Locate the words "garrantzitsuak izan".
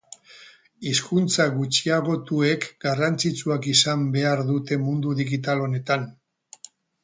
2.87-4.09